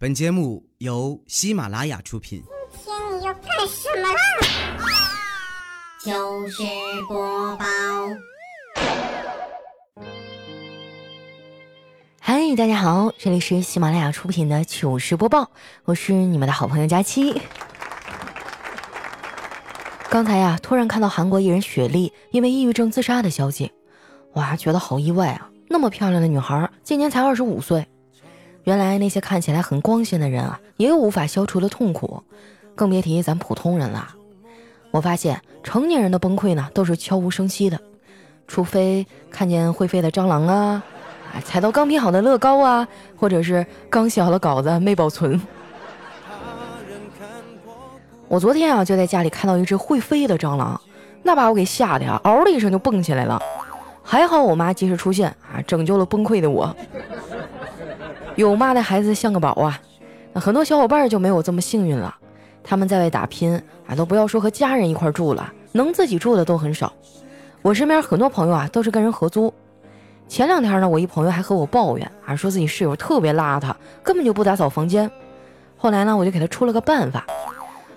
[0.00, 2.40] 本节目由喜马拉雅出品。
[2.84, 4.20] 今天你要干什么啦？
[5.98, 6.62] 糗事
[7.08, 7.64] 播报。
[12.20, 15.50] 嗨，大家好，这里是喜马拉雅出品的糗事播报，
[15.82, 17.42] 我是你们的好朋友佳期。
[20.08, 23.72] 刚才呀，突然看到韩国艺人雪莉因为抑郁症自杀的消息，
[24.34, 25.50] 哇，觉得好意外啊！
[25.68, 27.84] 那么漂亮的女孩，今年才二十五岁。
[28.68, 32.22] 原来那些看起来很光鲜的人啊，也有无法消除的痛苦，
[32.74, 34.14] 更别提咱普通人了。
[34.90, 37.80] 我发现成年人的崩溃呢，都是悄无声息的，
[38.46, 40.82] 除非看见会飞的蟑螂啊，
[41.46, 42.86] 踩到刚拼好的乐高啊，
[43.16, 45.40] 或者是刚写好的稿子没保存。
[48.28, 50.78] 我昨天啊，就在家里看到一只会飞的蟑螂，
[51.22, 53.40] 那把我给吓得呀，嗷的一声就蹦起来了。
[54.02, 56.76] 还好我妈及时出现啊，拯救了崩溃的我。
[58.38, 59.80] 有妈的孩子像个宝啊！
[60.32, 62.14] 那很多小伙伴就没有这么幸运了，
[62.62, 66.92] 他们在外打拼啊，都不要说和家人一块住了，能自己住的都很少。
[67.62, 69.52] 我身边很多朋友啊，都是跟人合租。
[70.28, 75.10] 前两天呢，我一朋友还和我抱怨啊，说自己室友特别邋遢，根本就不打扫房间。
[75.76, 77.26] 后来呢，我就给他出了个办法，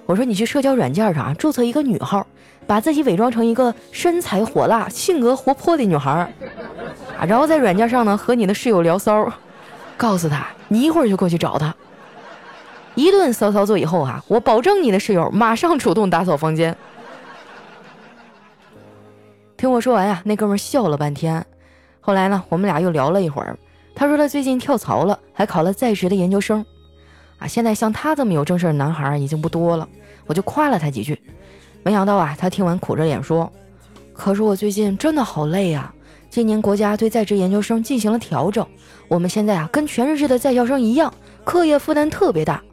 [0.08, 2.26] 我说你去社交软件上啊注册一个女号，
[2.66, 6.12] 把自己伪装成一个身材火辣、性格活泼的女孩
[7.20, 9.32] 啊，然后在软件上呢和你的室友聊骚。
[10.02, 11.76] 告诉他，你一会儿就过去找他。
[12.96, 16.76] 一顿骚操作以后啊，我保证你的室友马上主动打扫房间。
[19.56, 21.46] 听我说完呀，那哥们笑了半天。
[22.00, 23.56] 后来呢，我们俩又聊了一会儿。
[23.94, 26.66] 他说他最近跳槽了，还考了在职的研究生。
[27.38, 29.88] 啊，现在像他这么有正事的男孩已经不多了。
[30.26, 31.22] 我就夸了他几句。
[31.84, 33.52] 没想到啊，他听完苦着脸说
[34.14, 35.94] ：“可是我最近真的好累啊。”
[36.32, 38.66] 今年国家对在职研究生进行了调整，
[39.10, 42.64] 我们现在啊跟全日制的在校生一样，课业负担特别大。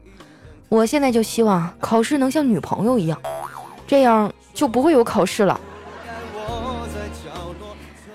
[0.69, 3.19] 我现在就希望考试能像女朋友一样，
[3.85, 5.59] 这样就不会有考试了。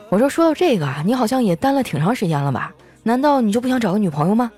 [0.09, 2.73] 我说说到这个啊，你好像也单了挺长时间了吧？
[3.03, 4.51] 难道你就不想找个女朋友吗？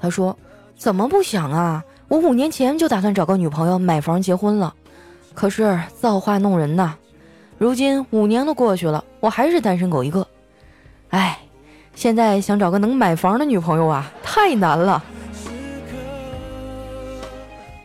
[0.00, 0.36] 他说
[0.76, 1.84] 怎么不想啊？
[2.08, 4.74] 我五年前就打算找个女朋友买房结婚了，
[5.32, 6.96] 可是造化弄人呐。
[7.56, 10.26] 如今五年都过去了，我还是单身狗一个。
[11.10, 11.38] 哎，
[11.94, 15.02] 现在想找个能买房的女朋友啊，太难了。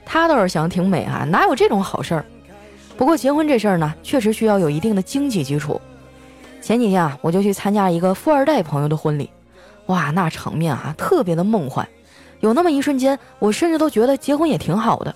[0.06, 2.26] 他倒是想挺美啊，哪有这种好事儿？
[2.98, 5.80] 不过结婚这事儿呢，确实需要有一定的经济基础。
[6.62, 9.30] 前几天啊，我就去参加一个富二代朋友的婚礼，
[9.86, 11.88] 哇，那场面啊，特别的梦幻。
[12.40, 15.16] 有那么一瞬间，我甚至都觉得结婚也挺好的。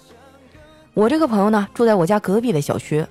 [0.93, 3.03] 我这个朋友呢，住在我家隔壁的小区。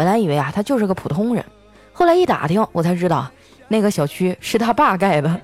[0.00, 1.44] 本来以为啊，他就是个普通人，
[1.92, 3.30] 后来一打听，我才知道
[3.68, 5.40] 那个小区是他爸盖的。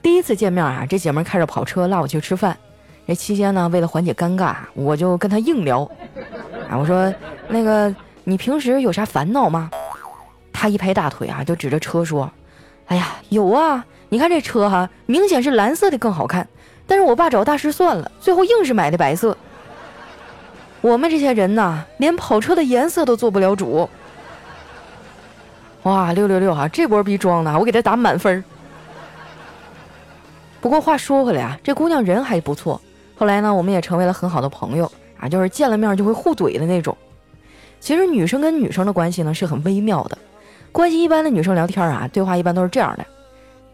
[0.00, 2.56] 第一次见面啊，这姐们开着跑车拉我去吃饭。
[3.04, 5.82] 这期间呢，为了缓解尴尬，我就跟他硬聊。
[6.68, 7.12] 啊，我说
[7.48, 7.92] 那个
[8.22, 9.68] 你平时有啥烦恼吗？
[10.52, 12.30] 他一拍大腿啊，就指着车说
[12.86, 13.84] ：“哎呀，有啊！
[14.08, 16.46] 你看这车哈，明显是蓝色的更好看，
[16.86, 19.36] 但是我爸找大师算了，最后硬是买的白色。”
[20.80, 23.88] 我们这些人呐，连跑车的颜色都做不了主。
[25.82, 28.42] 哇，六六六哈，这波逼装的，我给他打满分。
[30.60, 32.80] 不过话说回来啊，这姑娘人还不错。
[33.16, 36.96] 后来呢，我们也成为了很好的朋友啊，就是见了面就会互怼的那种。
[37.80, 40.18] 其实女生跟女生的关系呢是很微妙的，
[40.70, 43.06] 关系一般的女生聊天啊，对话一般都是这样的：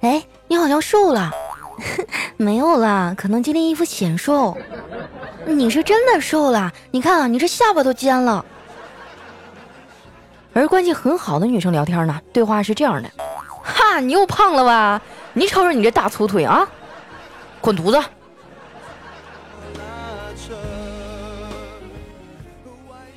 [0.00, 1.32] 哎，你好像瘦了。
[2.36, 4.56] 没有啦，可能今天衣服显瘦。
[5.46, 8.44] 你是真的瘦了，你看啊，你这下巴都尖了。
[10.52, 13.08] 而关系很好的女生聊天呢，对话是这样的：
[13.62, 15.00] 哈，你又胖了吧？
[15.32, 16.66] 你瞅瞅你这大粗腿啊！
[17.60, 18.02] 滚犊子！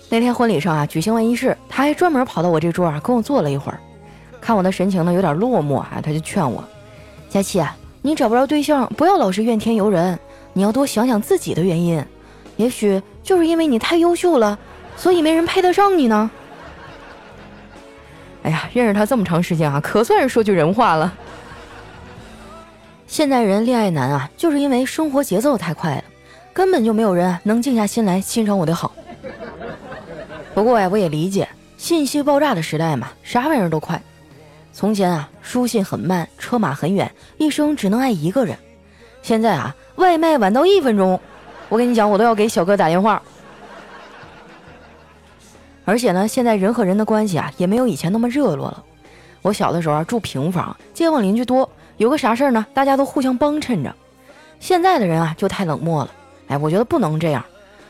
[0.10, 3.80] 那天婚礼上啊，举行完仪式，他还专门跑到我这桌啊，跟我坐了一会儿。
[4.42, 6.64] 看我的神情呢，有点落寞啊，他就劝我：
[7.30, 7.64] 佳琪，
[8.02, 10.20] 你找不着对象，不要老是怨天尤人，
[10.54, 12.04] 你要多想想自己的原因。
[12.60, 14.60] 也许就是因为你太优秀了，
[14.98, 16.30] 所以没人配得上你呢。
[18.44, 21.14] 哎呀，认识他这么长时间啊，可算是说句人话了。
[23.08, 26.04] 现代人恋爱难啊，就是因为生活节奏太快了，
[26.52, 28.92] 根本就没有人能静下心来欣赏我的好。
[30.54, 31.48] 不过呀，我也理解，
[31.78, 34.02] 信息爆炸的时代嘛，啥玩意儿都快。
[34.74, 38.58] 从前啊，书信很慢，车马很远，一生只能爱一个人。
[39.22, 41.18] 现在啊，外卖晚到一分钟。
[41.70, 43.22] 我跟你讲，我都要给小哥打电话。
[45.86, 48.84] 而且呢，现在人和人的关系啊，也没有以前那么热络了。
[49.42, 53.96] 我小的时候啊，住平房，街坊邻居多，有个啥事儿呢，大家都互相帮衬着。
[54.60, 56.12] 现在的人啊就太冷漠了。
[56.48, 57.44] 哎，我觉得不能这样。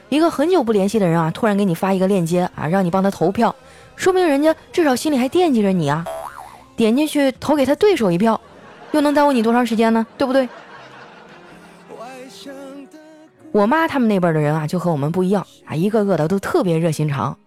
[0.09, 3.53] 一个很久不联系的人啊，突然给你发一个链接啊，让你帮他投票，
[3.95, 6.05] 说明人家至少心里还惦记着你啊。
[6.75, 8.39] 点进去投给他对手一票，
[8.91, 10.05] 又能耽误你多长时间呢？
[10.17, 10.47] 对不对？
[13.59, 17.37] 我妈他们那辈的人啊，就和我们不一样啊，一个个的都特别热心肠。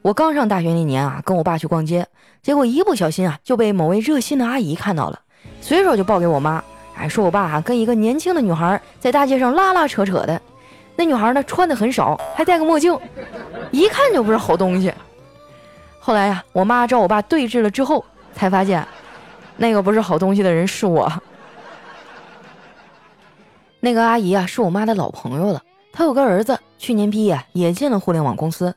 [0.00, 2.06] 我刚上大学那年啊，跟我爸去逛街，
[2.40, 5.18] 结果一不小心啊，就被某位热心的阿姨看到了，
[5.60, 6.62] 随手就报给我妈，
[6.96, 10.40] 哎，说我爸啊跟一个年轻的女孩在大街上拉拉扯扯的，
[10.94, 12.96] 那女孩呢穿的很少，还戴个墨镜，
[13.72, 14.94] 一看就不是好东西。
[15.98, 18.04] 后来呀，我妈找我爸对峙了之后，
[18.36, 18.86] 才发现
[19.56, 21.12] 那个不是好东西的人是我。
[23.80, 25.62] 那个阿姨啊，是我妈的老朋友了。
[25.92, 28.74] 她有个儿子，去年毕业也进了互联网公司。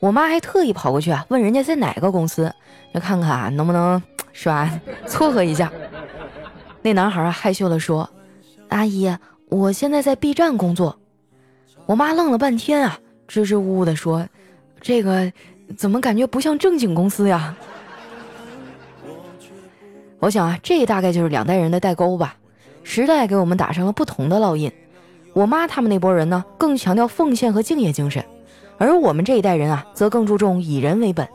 [0.00, 2.52] 我妈还特意跑过去啊，问人家在哪个公司，
[2.92, 4.02] 就看看啊能不能
[4.32, 5.72] 是吧撮合一下。
[6.82, 8.08] 那男孩害羞地说
[8.68, 9.16] ：“阿姨，
[9.48, 10.98] 我现在在 B 站工作。”
[11.86, 12.98] 我妈愣了半天啊，
[13.28, 14.26] 支支吾吾地说
[14.82, 15.32] ：“这个
[15.76, 17.54] 怎么感觉不像正经公司呀？”
[20.18, 22.36] 我想啊，这大概就是两代人的代沟吧。
[22.82, 24.70] 时代给我们打上了不同的烙印。
[25.32, 28.22] 我妈他们那波人呢，更强调奉献和敬业精神，
[28.76, 31.26] 而我们这一代人啊，则更注重以人为本。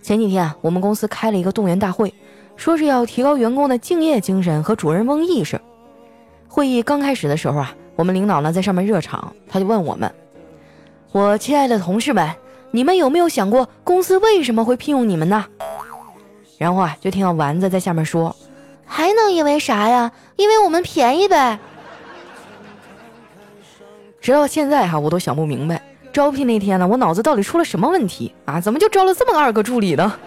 [0.00, 2.14] 前几天啊，我们公司开了一个动员大会，
[2.56, 5.60] 说是要提高员工的敬业精神和主人翁意识。
[6.48, 10.10] 会议刚开始的时候啊，我们领导呢在上面热场，他就问我们
[11.12, 12.30] ：“我亲爱的同事们，
[12.70, 15.44] 你们有没有想过公司为什么会聘用你们呢？”
[16.56, 18.34] 然后啊，就听到丸子在下面说。
[18.86, 20.12] 还能因为啥呀？
[20.36, 21.58] 因为我们便宜呗。
[24.20, 25.82] 直到现在哈，我都想不明白，
[26.12, 28.60] 招聘那天呢，我脑子到底出了什么问题啊？
[28.60, 30.18] 怎么就招了这么二个助理呢？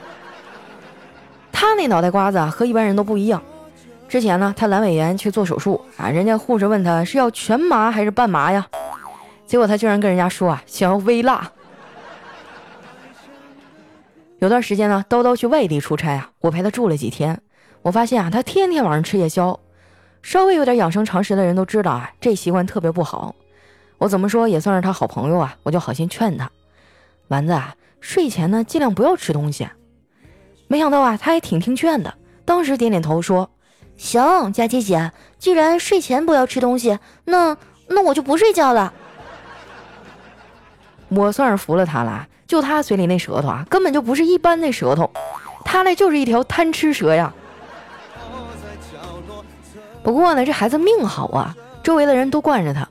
[1.52, 3.42] 他那脑袋瓜子啊，和一般人都不一样。
[4.08, 8.68] 之前呢，他阑尾炎去做手术啊，人家护士问他是要全麻还是半麻呀？
[9.48, 11.52] 结果他居然跟人家说啊，想要微辣。
[14.38, 17.42] 有段时间呢，叨叨去外地出差啊，我陪他住了几天。
[17.88, 19.58] 我发现啊，他天天晚上吃夜宵，
[20.22, 23.34] 稍微有点养生常识的人都知道啊，这习惯特别不好。
[23.98, 26.52] 我怎么说也算是他好朋友啊，我就好心劝他，
[27.30, 29.70] 丸子啊，睡前呢尽量不要吃东西。
[30.68, 32.14] 没想到啊，他还挺听劝的，
[32.44, 33.50] 当时点点头说
[33.96, 37.56] ：“行，佳琪姐，既然睡前不要吃东西，那
[37.88, 38.92] 那我就不睡觉了。
[41.08, 45.10] ”我算是服了他了，就他嘴里那舌头啊，根本就不是一般的舌头，
[45.64, 47.34] 他那就是一条贪吃蛇呀。
[50.08, 52.88] 不过呢，这孩子命好啊，周围的人都惯着他。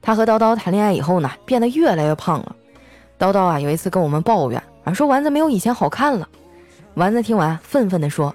[0.00, 2.54] 他和叨叨谈恋爱以后呢，变得越来越胖了。
[3.18, 6.28] 叨叨啊，有一次跟我们抱怨啊，说丸子没有以前好看了。
[6.94, 8.32] 丸子听完，愤愤地说：“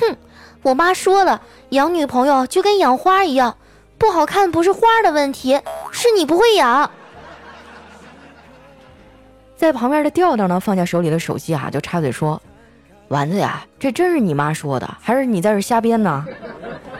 [0.00, 0.16] 哼，
[0.62, 3.56] 我妈说了，养女朋友就跟养花一样，
[3.96, 5.60] 不好看不是花的问题，
[5.92, 6.90] 是你不会养。”
[9.56, 12.42] 在旁边的调调呢，放下手里的手机啊，就插嘴说
[13.06, 16.26] ：“丸子呀，这真是你妈说的，还是你在这瞎编呢？”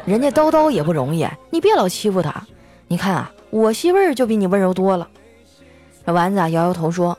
[0.05, 2.47] 人家叨叨也不容易，你别老欺负他。
[2.89, 5.07] 你看啊，我媳妇儿就比你温柔多了。
[6.05, 7.17] 这丸子啊摇摇头说：“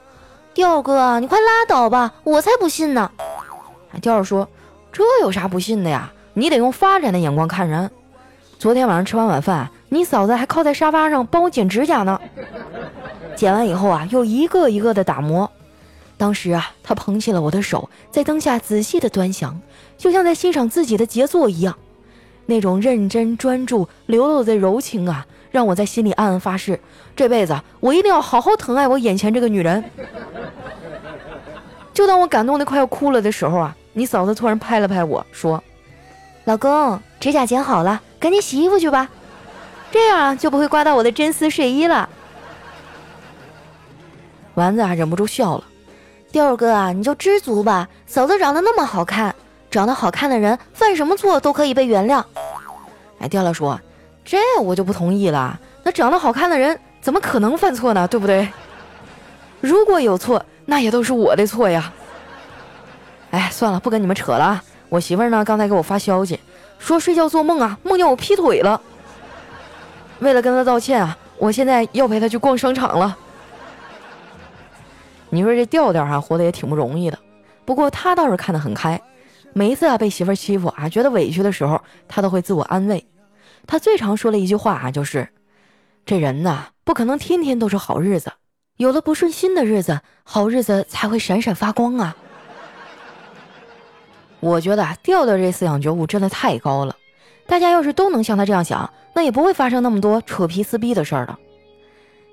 [0.53, 3.09] 调哥，你快拉倒吧，我才不信呢。”
[4.01, 4.49] 调儿说
[4.91, 6.11] ：“这有啥不信的呀？
[6.33, 7.89] 你得用发展的眼光看人。
[8.57, 12.19] 昨天晚上吃完晚饭，你嫂子还靠在沙发上帮我剪指甲呢。
[13.35, 15.49] 剪完以后啊，又一个一个的打磨。
[16.17, 19.59] 当时啊，她捧起了我的手，在灯下仔细的端详，
[19.97, 21.77] 就像在欣赏自己的杰作一样。”
[22.45, 26.79] 那种认真专注、流露的柔情啊，让我在心里暗暗发誓，
[27.15, 29.83] 这辈子我一定要好好疼爱我眼前这个女人。
[31.93, 35.61] 就当我感动的快要哭了的时候啊，你嫂子突然拍了拍我说
[36.45, 39.09] ：“老公，指甲剪好了，赶紧洗衣服去吧，
[39.91, 42.09] 这样啊就不会刮到我的真丝睡衣了。”
[44.55, 45.63] 丸子啊忍不住笑了
[46.31, 49.35] ：“调儿哥啊，你就知足吧，嫂子长得那么好看。”
[49.71, 52.21] 长得好看的人犯什么错都可以被原谅。
[53.19, 53.79] 哎，调调说
[54.25, 55.57] ：“这我就不同意了。
[55.83, 58.05] 那长得好看的人怎么可能犯错呢？
[58.07, 58.47] 对不对？
[59.61, 61.91] 如果有错，那也都是我的错呀。”
[63.31, 64.61] 哎，算了，不跟你们扯了。
[64.89, 66.37] 我媳妇儿呢，刚才给我发消息，
[66.77, 68.81] 说睡觉做梦啊，梦见我劈腿了。
[70.19, 73.17] 为了跟她道歉啊，我现在要陪她去逛商场了。
[75.29, 77.17] 你说这调调哈，活得也挺不容易的。
[77.63, 78.99] 不过他倒是看得很开。
[79.53, 83.05] 每一次啊被媳妇欺负啊，觉得委屈的时候，他都会自我安慰。
[83.67, 85.27] 他最常说的一句话啊，就是
[86.05, 88.31] ：“这人呐，不可能天天都是好日子，
[88.77, 92.15] 有了不顺心的日子，好日子才会闪闪发光啊。”
[94.39, 96.95] 我觉得啊，调调这思想觉悟真的太高了。
[97.45, 101.37] 大家要是都能像他这样想，那也不会发生那么多扯皮撕逼的事儿了。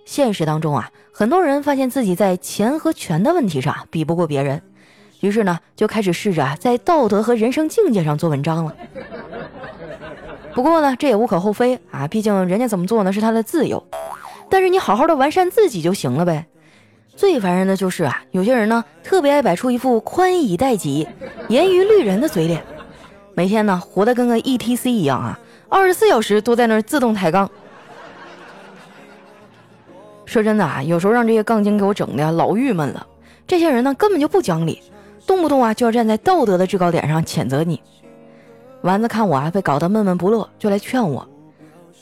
[0.07, 4.63] 现实当中啊，很多人发现自己在钱和权的问题上比不过别人，
[5.21, 8.75] 于是呢，就开始试着在道德和人生境界上做文章了。
[10.55, 13.85] 不过呢，这也无可厚非啊，毕竟人家怎么做呢是他的自由。
[14.49, 16.47] 但是你好好的完善自己就行了呗。
[17.15, 21.07] 最烦人的就是啊，有些人呢特别爱摆出一副宽以待己、
[21.49, 22.63] 严于律人的嘴脸，
[23.35, 27.51] 每天呢活得跟个 E T C 一样啊，二十四小时都在那儿自动抬杠。
[30.25, 33.07] 说真的啊，有时候让这些杠精给我整的老郁闷了。
[33.47, 34.83] 这些人呢，根本就不讲理，
[35.29, 37.81] 动不动啊就要站在道德的制高点上谴责你。
[38.81, 41.29] 丸子看我啊被搞得闷闷不乐，就来劝我：“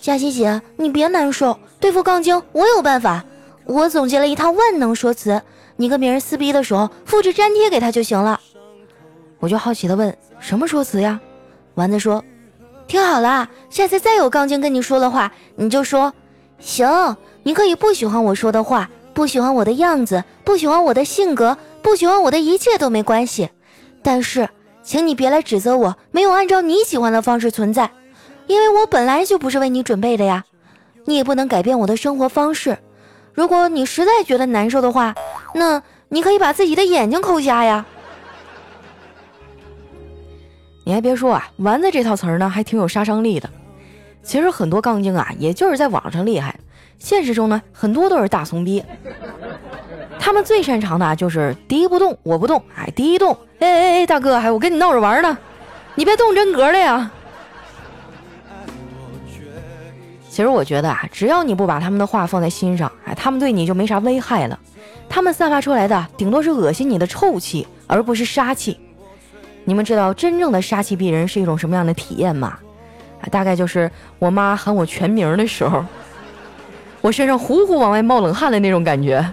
[0.01, 3.25] 佳琪姐，你别难受，对付杠精我有办法。
[3.65, 5.43] 我总结了一套万能说辞，
[5.75, 8.41] 你跟别人撕逼的时候复制粘贴给他就行了。”
[9.41, 11.21] 我就好奇的问：“什么说辞呀？”
[11.75, 12.25] 丸子说
[12.87, 16.15] ：“听好了，下次再有杠精跟你说的话，你就说：
[16.61, 16.87] 行。”
[17.43, 21.57] 你可以不喜欢我说的话，不喜欢我的样子，不喜欢我的性格，
[21.87, 23.49] 不喜欢我的一切都没关系。
[24.03, 24.49] 但是，
[24.83, 27.89] 请你别来指责我没有按照你喜欢的方式存在，
[28.49, 30.45] 因为我本来就不是为你准备的呀。
[31.05, 32.77] 你也不能改变我的生活方式。
[33.35, 35.15] 如果你实在觉得难受的话，
[35.55, 37.87] 那你可以把自己的眼睛抠瞎呀。
[40.85, 43.49] 你还别说啊，丸子这套词儿呢，还挺有杀伤力的。
[44.25, 46.59] 其实很多杠精啊，也就是在网上厉害。
[46.99, 48.83] 现实中呢，很多都是大怂逼。
[50.19, 55.39] 他们最擅长的就是敌不动我不动，哎，敌一动，哎哎哎，大哥，哎我跟你闹着玩呢，
[55.95, 57.11] 你别动真格的呀。
[60.29, 64.59] 其实我觉得啊，只要你不把他们的话放在心上，哎，他们对你就没啥危害了。
[65.09, 68.79] 他们散发出来的顶多是恶心你的臭气，而不是杀气。
[69.65, 72.59] 你们知道真正的杀气逼人是一种什么样的体验吗？
[73.23, 75.85] 啊，大概就是我妈喊我全名的时候。
[77.01, 79.25] 我身上呼呼往外冒冷汗的那种感觉。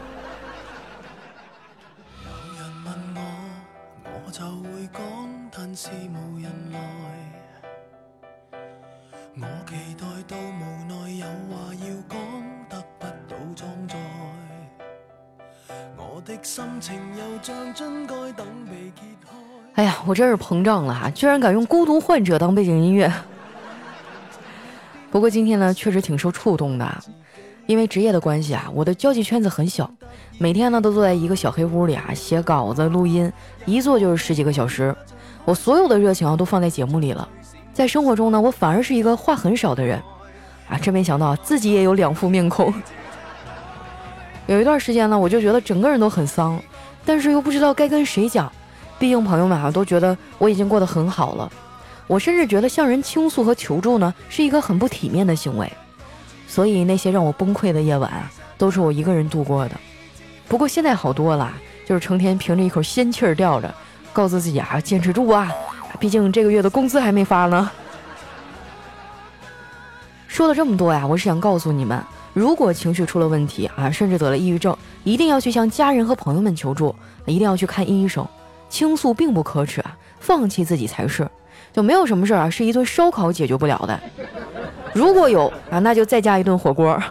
[16.44, 19.30] 心情又像樽盖等被揭开
[19.76, 21.10] 哎呀，我真是膨胀了哈！
[21.10, 23.12] 居然敢用《孤独患者》当背景音乐。
[25.10, 27.04] 不过今天呢，确实挺受触动的。
[27.66, 29.90] 因为职业的关系啊，我的交际圈子很小，
[30.38, 33.32] 每天呢都坐在一个小黑屋里啊写稿子、录音，
[33.66, 34.94] 一坐就是十几个小时。
[35.46, 37.28] 我所有的热情啊都放在节目里了，
[37.74, 39.98] 在生活中呢，我反而是一个话很少的人
[40.70, 42.72] 啊，真没想到自己也有两副面孔。
[44.48, 46.62] 有一段时间呢，我就觉得整个人都很丧，
[47.06, 48.52] 但是又不知道该跟谁讲，
[49.00, 51.52] 毕竟朋友们啊都觉得我已经过得很好了，
[52.08, 55.72] 我甚至觉得向人倾诉和求助呢是一个很不体面的行为。
[56.48, 59.76] 所以那些让我崩溃的夜晚啊，都是我一个人度过的。
[60.48, 61.52] 不过现在好多了，
[61.86, 63.74] 就是成天凭着一口仙气儿吊着，
[64.12, 65.52] 告诉自己啊，坚持住啊，
[66.00, 67.72] 毕竟这个月的工资还没发呢。
[70.28, 72.00] 说了这么多呀，我是想告诉你们，
[72.34, 78.26] 如果情绪出了问题啊，甚至得了抑郁症，一定要去向家人和朋友们求助，一定要去看医生。
[78.70, 81.30] 倾诉并不可耻啊，放弃自己才是。
[81.72, 84.00] 就没有什么事儿啊，是一顿烧烤解决不了的。
[84.94, 87.02] 如果有啊，那就再加一顿火锅。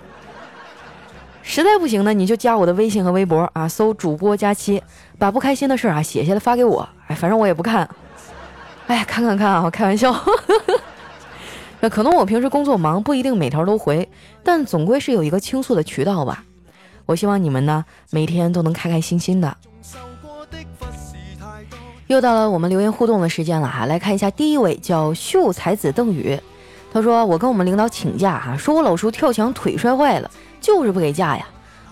[1.44, 4.82] 实在不行呢，你就加我的微信和微博啊，搜主播佳期，
[5.18, 6.88] 把不开心的事啊写下来发给我。
[7.06, 7.88] 哎，反正我也不看。
[8.88, 10.12] 哎，看看看啊，开玩笑。
[11.82, 14.08] 那可能我平时工作忙，不一定每条都回，
[14.44, 16.44] 但总归是有一个倾诉的渠道吧。
[17.06, 19.56] 我希望你们呢，每天都能开开心心的。
[22.06, 26.38] 又到了我们留言互动的时间了哈，来看一下第一位叫秀才子邓宇。
[26.92, 31.44] 他说：“我跟我们领导请假哈，说我老叔跳墙腿摔坏了，就是不给假呀。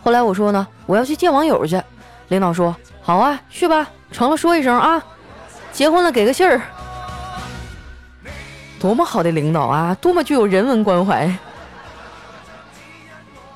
[0.05, 1.83] 后来我说呢，我要去见网友去。
[2.29, 5.05] 领导说好啊，去吧，成了说一声啊，
[5.73, 6.63] 结婚了给个信儿。
[8.81, 11.31] 多么好的领导啊，多么具有人文关怀。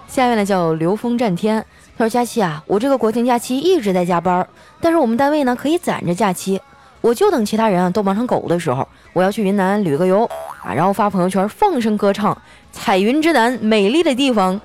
[0.07, 1.65] 下面呢叫刘峰战天，
[1.97, 4.47] 他说佳期啊，我这个国庆假期一直在加班，
[4.83, 6.61] 但是我们单位呢可以攒着假期，
[7.01, 10.29] 我就等其他人啊都忙成狗的时候，我要去云南旅个游。”
[10.63, 12.37] 啊，然后发朋友圈放声歌唱，
[12.71, 14.61] 彩云之南美丽的地方。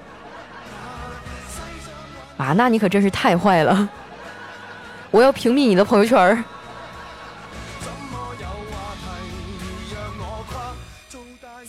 [2.35, 3.87] 啊，那你可真是太坏了！
[5.09, 6.43] 我要屏蔽你的朋友圈。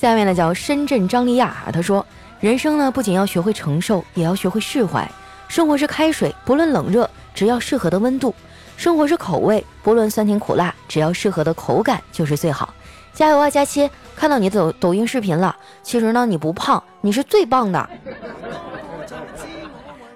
[0.00, 2.06] 下面呢叫深圳张丽亚，他说：
[2.40, 5.06] 人生呢不仅要学会承受，也要学会释怀。
[5.46, 8.32] 生活是开水，不论冷热，只要适合的温度；
[8.78, 12.72] 生活是口味，不论酸甜苦辣，只要适合的口感就是最好。
[13.12, 13.90] 加油啊，佳期！
[14.16, 15.54] 看到你的抖抖音视频了。
[15.82, 17.78] 其实呢，你不胖，你是最棒的。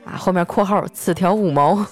[0.07, 1.85] 啊，后面括号此条五毛。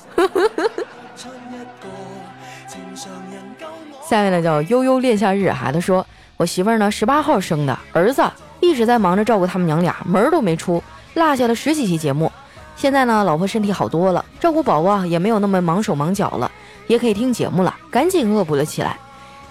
[4.09, 8.23] 下面呢叫悠悠恋夏日，啊，他说，我媳妇儿呢十八号生的儿子，
[8.61, 10.83] 一直在忙着照顾他们娘俩，门儿都没出，
[11.15, 12.31] 落下了十几期节目。
[12.75, 16.51] 现在呢，老婆身体好多了，照顾宝宝也没有那么忙手忙脚了，
[16.87, 18.97] 也可以听节目了，赶紧恶补了起来。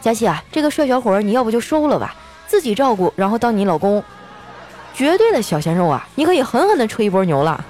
[0.02, 2.16] 佳琪啊，这个帅小伙你要不就收了吧，
[2.48, 4.04] 自己照顾，然后当你老公，
[4.94, 6.06] 绝对的小鲜肉啊！
[6.16, 7.64] 你可以狠狠的吹一波牛了。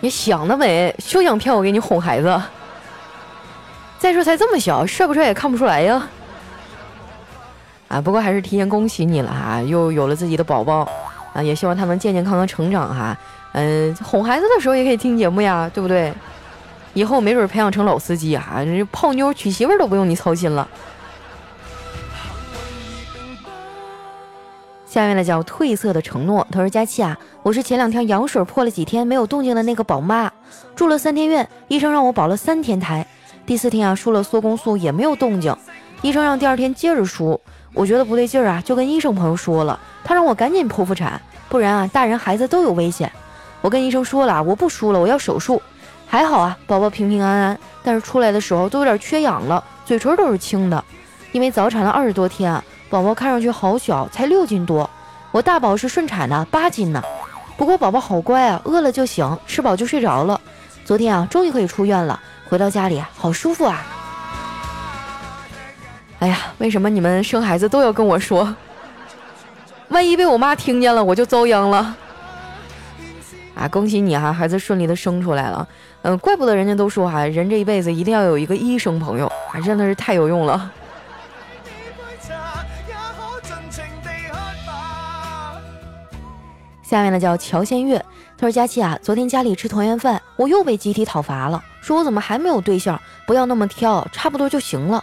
[0.00, 2.42] 你想得美，休想骗我给你哄孩子。
[3.98, 6.08] 再说才这么小，帅不帅也看不出来呀。
[7.90, 10.88] 啊，不过还是提前恭喜你了哈，又有了自己的宝宝。
[11.32, 13.16] 啊，也希望他能健健康康成长哈。
[13.52, 16.12] 嗯，哄孩子的时候也可以听节目呀，对不对？
[16.92, 20.66] 以后没准培养成老司机啊，这泡妞娶媳妇都不用你操心了。
[24.86, 30.28] 下面呢叫褪色的承诺，他说：“佳琪啊，我是前两天羊水破了几天没有动静的那个宝妈，
[30.74, 33.06] 住了三天院，医生让我保了三天胎，
[33.46, 35.54] 第四天啊输了缩宫素也没有动静，
[36.02, 37.40] 医生让第二天接着输，
[37.72, 43.10] 我觉得不对劲儿啊，就跟医生朋友说了，他让我赶紧剖腹产，不然啊大人孩子都有危险。
[43.60, 45.60] 我跟医生说了，我不输了，我要手术。
[46.06, 50.84] 还好啊，宝宝平平安安，但是出来的时候都有点缺氧了，嘴唇都是青的，
[51.32, 52.60] 因为早产了二十多天。”
[52.90, 54.90] 宝宝看上去好小，才六斤多。
[55.30, 57.00] 我大宝是顺产的，八斤呢。
[57.56, 60.40] 不过宝宝好乖啊，饿了就醒，吃饱就睡着了。
[60.84, 63.86] 昨天啊，终于可以出院了，回到家里啊好舒服啊。
[66.20, 68.54] 哎呀，为什么你们生孩子都要跟我说？
[69.88, 71.96] 万一被我妈听见了，我就遭殃了。
[73.54, 75.66] 啊，恭喜你哈，孩子顺利的生出来了。
[76.02, 80.70] 嗯，怪不得人家都说哈，人这一辈子一定要有一个医生朋友啊，真的是太有用了。
[86.82, 87.98] 下面呢叫乔仙月，
[88.36, 95.02] 他说：“佳琪啊，昨天家里吃团圆饭，我又被集体讨伐了，说我怎么还没有对象，不要那么挑，差不多就行了。”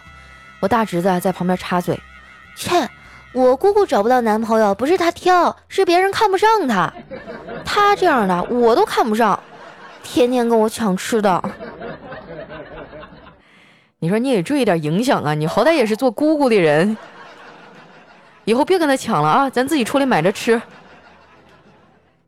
[0.60, 1.98] 我大侄子在旁边插嘴
[2.56, 2.88] ：“切，
[3.32, 6.92] 我姑姑找不到男朋友，不是她挑，是别人看不上她。
[7.64, 9.38] 她这样的我都看不上，
[10.02, 11.42] 天天跟我抢吃的。
[14.00, 16.96] 你说你也注意点影响啊，你好歹也是做姑姑的人，
[18.44, 20.60] 以后别跟他抢了啊，咱自己出来买着吃。”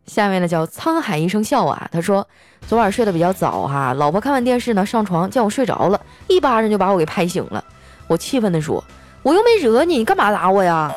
[0.06, 2.26] 下面呢叫沧海一声笑啊，他说
[2.66, 7.64] 昨晚睡得比较早哈，老婆看完电视呢上床见我睡着了，一巴掌就把我给拍醒了。
[8.11, 8.83] 我气愤地说，
[9.23, 10.92] 我又没惹你，你干嘛打我呀？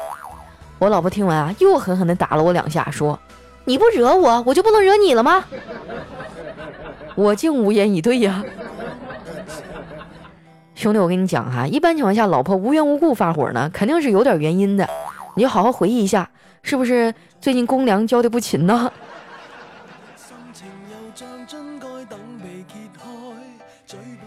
[0.80, 3.20] 我老婆听完啊，又狠狠地打了我两下，说
[3.66, 5.46] 你不惹我，我就不能惹你了吗？
[7.14, 8.44] 我竟无言以对呀。
[10.74, 14.90] 兄弟，我跟你讲哈，一般情况下，老婆无缘无故发火呢，肯定是有点原因的，
[15.36, 16.28] 你就好好回忆一下，
[16.64, 18.92] 是不是最近公粮交的不勤呢？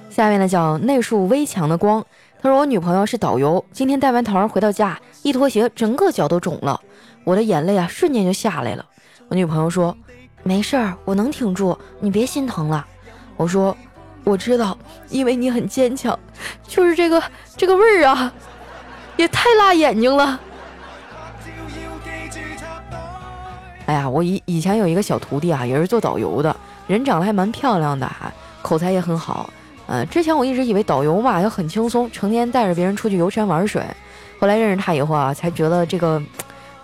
[0.09, 2.03] 下面呢叫那束微强的光，
[2.40, 6.81] 他说我女朋友是导游，今天带完团回到家，一脱鞋整个脚都肿了，
[7.25, 8.85] 我的眼泪啊瞬间就下来了。
[9.29, 9.96] 我女朋友说
[10.42, 12.87] 没事儿，我能挺住，你别心疼了。
[13.37, 13.77] 我说
[14.22, 14.77] 我知道，
[15.09, 16.16] 因为你很坚强，
[16.66, 17.20] 就是这个
[17.57, 18.33] 这个味儿啊，
[19.16, 20.38] 也太辣眼睛了。
[23.87, 26.55] 哎呀，我以以前有一个小徒弟啊，也是做导游的，
[26.87, 28.09] 人长得还蛮漂亮的，
[28.62, 29.51] 口才也很好。
[29.87, 33.83] 呃，之前我一直以为导游嘛要很轻松，成天带着别人出去游山玩水。
[34.38, 36.22] 后来认识他以后啊，才觉得这个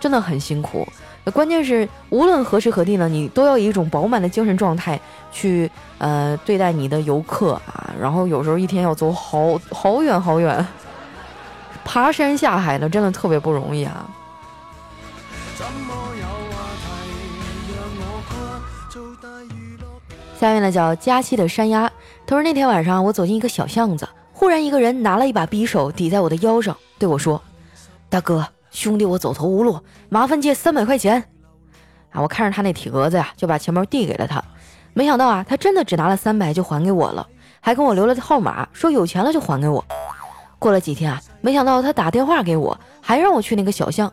[0.00, 0.86] 真的很辛苦。
[1.32, 4.98] 关键是无论何时何地呢，你都要以一种饱满的精神状态
[5.30, 7.92] 去呃对待你的游客啊。
[8.00, 10.66] 然后有时候一天要走好好远好远，
[11.84, 14.04] 爬山下海的，真的特别不容易啊。
[20.40, 21.88] 下面呢叫佳期的山鸭，
[22.26, 27.42] 他说那天晚上我走进一个小巷子，忽然一个人拿了一把匕首抵在我的腰上，对我说
[28.08, 31.22] ：“大哥，兄弟我走投无路，麻烦借三百块钱。”
[32.10, 34.42] 啊，我看着他那体格子呀，就把钱包递给了他。
[34.94, 37.26] 没想到啊，他真的只拿了三百就还给我了，
[37.60, 39.84] 还跟我留了号码，说有钱了就还给我。
[40.58, 44.12] 过了几天啊，没想到他打电话给我，还让我去那个小巷。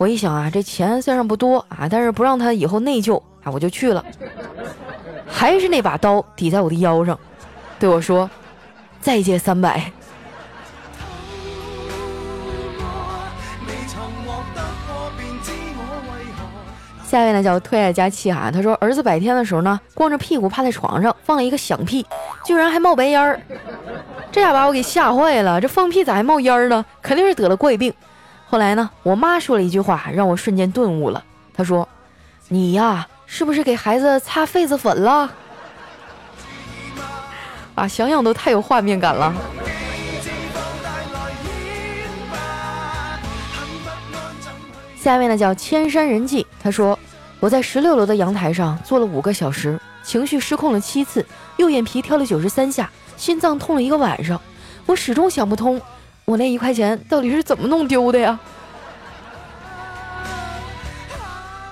[0.00, 4.02] 我一想啊，这钱虽然不多啊，但是不让他以后内疚啊，我就去了。
[5.28, 7.20] 还是那把刀抵在我的腰上，
[7.78, 8.30] 对我说
[9.02, 9.92] ：“再借三百。”
[17.04, 22.06] 下一位呢叫特爱佳期哈，他说儿子白天的时候呢，光着屁股趴在床上放了一个响屁，
[22.46, 23.38] 居然还冒白烟儿。
[24.32, 26.82] 这下把我给吓坏了，这放屁咋还冒烟呢？
[27.02, 27.92] 肯定是得了怪病。
[28.50, 31.22] 后来呢，我妈说了一句话，让我瞬间顿悟了。
[31.54, 31.88] 她说
[32.50, 35.30] ：“你呀，是不是给孩子擦痱子粉了？”
[37.76, 39.32] 啊，想想都太有画面感了。
[44.96, 46.98] 下面呢叫千山人迹，他说
[47.38, 51.24] ：“我在十六楼的阳台上坐了五个小时，情绪失控了七次，
[51.56, 54.40] 右眼皮跳了九十三下。”心脏痛了一个晚上，
[54.86, 55.80] 我始终想不通，
[56.30, 58.38] 我那一块钱到底是怎么弄丢的呀？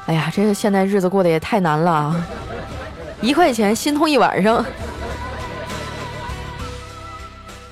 [0.06, 2.26] 哎呀，这现在日子过得也太难了啊！
[3.20, 4.64] 一块钱心痛一晚上。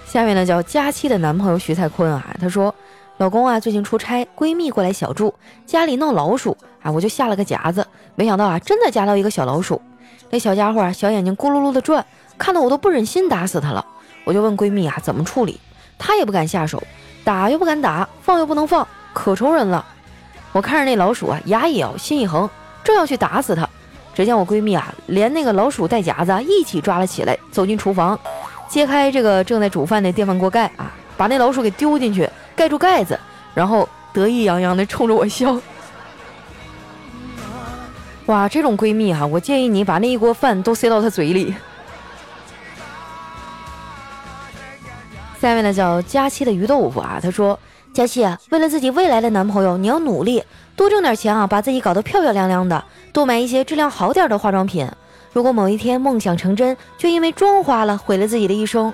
[0.07, 2.73] 下面呢叫佳期的男朋友徐蔡坤啊，他说
[3.19, 5.35] ：“老公啊，最近出差，闺蜜过来小住，
[5.67, 9.83] 家里闹老鼠啊，我就下了个夹子，没想到啊，真的夹到一个小老鼠，
[10.31, 12.07] 那小家伙啊，小眼睛咕噜噜的转。”
[12.39, 13.85] 看得我都不忍心打死它了，
[14.25, 15.59] 我就问闺蜜啊怎么处理，
[15.99, 16.83] 她也不敢下手，
[17.25, 19.85] 打又不敢打，放又不能放，可愁人了。
[20.53, 22.49] 我看着那老鼠啊，牙一咬，心一横，
[22.83, 23.69] 正要去打死它，
[24.15, 28.19] 只见我闺蜜啊连那个老鼠带夹子一起抓了起来，走进厨房，
[28.69, 33.19] 揭开这个正在煮饭的电饭锅盖啊，把那老鼠给丢进去，盖住盖子，
[33.55, 35.59] 然后得意洋洋地冲着我笑。
[38.27, 41.55] 哇，这种闺蜜哈，我建议你把那一锅饭都塞到她嘴里。
[45.47, 47.57] 下面呢叫佳期的鱼豆腐啊，他说
[47.95, 50.43] ：“佳期，为了自己未来的男朋友，你要努力
[50.75, 52.83] 多挣点钱啊，把自己搞得漂漂亮亮的，
[53.13, 54.91] 多买一些质量好点的化妆品。
[55.33, 58.93] 如果某一天梦想成真，却因为妆花了毁了自己的一生，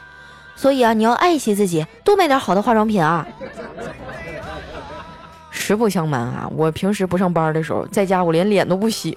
[0.55, 3.27] 所以啊，你要爱惜自己，多买点好的化妆品啊。”
[5.51, 9.17] 实不相瞒啊，我平时不上班的时候，在家我连脸都不洗，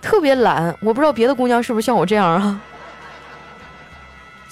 [0.00, 0.72] 特别懒。
[0.82, 2.60] 我不知道别的姑娘是不是像我这样啊。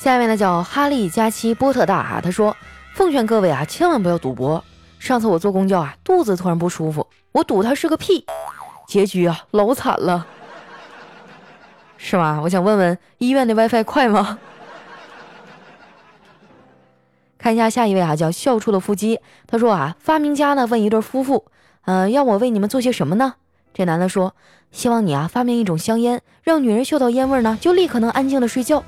[0.04, 2.54] 下面呢叫哈利加期波特大哈，他说
[2.94, 4.62] ：“奉劝各位啊，千万不要赌博。
[4.98, 8.26] 上次我坐公交啊，肚子突然不舒服，我赌他是个屁，
[8.86, 10.26] 结局啊老惨了，
[11.96, 12.38] 是吗？
[12.42, 14.38] 我想问问医院的 WiFi 快吗？
[17.38, 21.46] 看一下下一位啊，叫笑出了腹肌，他说啊，发明家呢问一对夫妇，
[21.86, 23.36] 嗯，要我为你们做些什么呢？
[23.72, 24.34] 这男的说，
[24.70, 28.84] 希望你啊发明一种香烟，让女人嗅到烟味呢，就立刻能安静的睡觉。”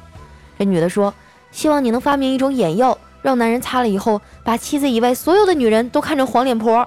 [0.59, 1.13] 这女的说
[1.53, 6.87] ：“希望你能发明一种眼药，让男人擦了以后，把妻子以外所有的女人都看成黄脸婆。”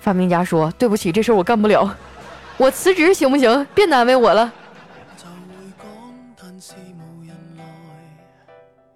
[0.00, 1.94] 发明家说：“对不起，这事我干不了，
[2.56, 3.66] 我辞职行不行？
[3.74, 4.52] 别难为我了。”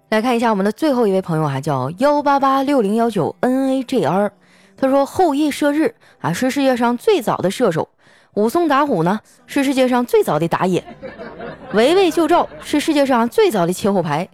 [0.09, 4.31] 来看一下我们的最后一位朋友啊，叫幺八八六零幺九 n a g r，
[4.77, 7.89] 他说：“后羿射日啊，是世界上最早的射手。”
[8.35, 10.81] 武松打虎呢，是世界上最早的打野；
[11.73, 14.25] 围魏救赵是世界上最早的切后排；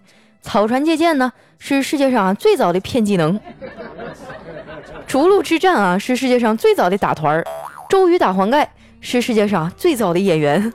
[0.42, 3.38] 草船借箭呢，是世界上最早的骗技能；
[5.06, 7.44] 逐鹿之战啊，是世界上最早的打团儿；
[7.90, 10.72] 周瑜打黄盖是世界上最早的演员。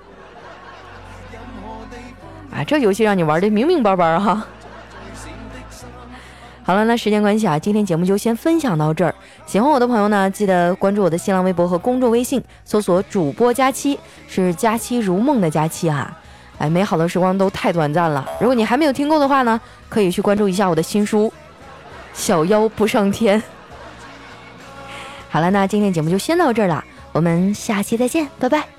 [2.53, 4.47] 啊，这游戏让你玩的明明白白哈。
[6.67, 9.15] 好了，那时间关系啊，今天节目就先分享到这儿。
[9.45, 16.11] 喜欢我的朋友呢，记得关注我的新浪微博和公众微信，搜索“主播佳期”，是“佳期如梦”的佳期哈。
[16.57, 18.27] 哎，美好的时光都太短暂了。
[18.41, 21.27] 如果你还没有听够的话呢，可以去关注一下我的新书
[22.15, 23.39] 《小妖不上天》。
[25.29, 28.74] 好了，那今天节目就先到这儿了，我们下期再见，拜拜。